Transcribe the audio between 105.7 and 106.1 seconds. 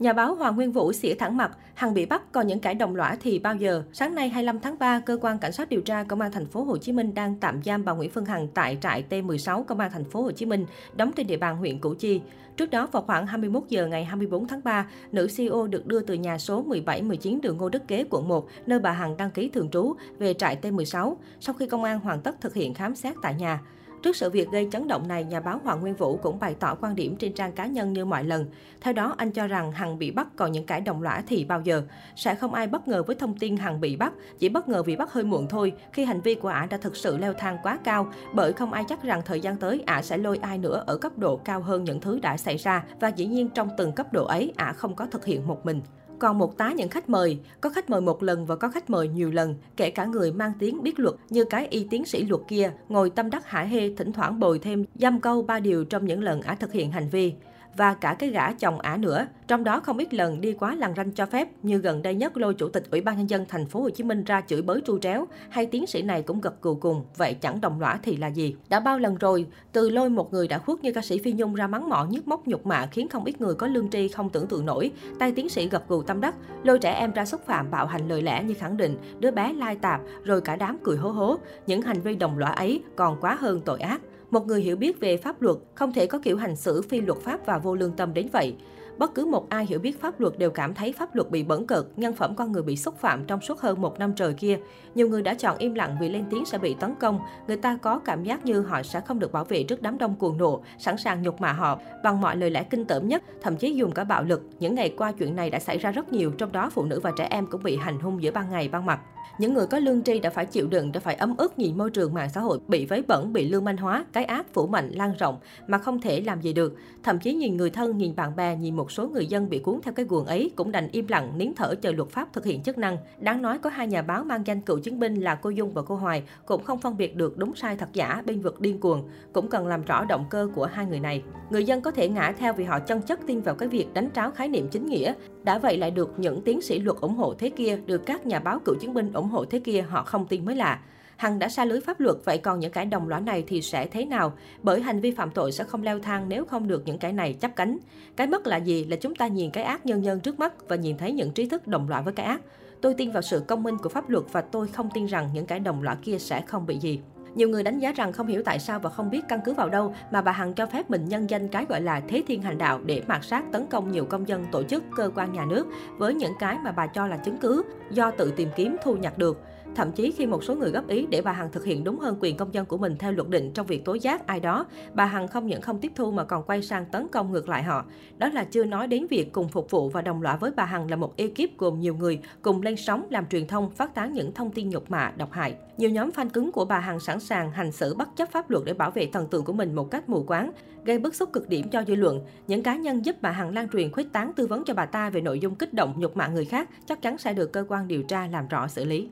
ra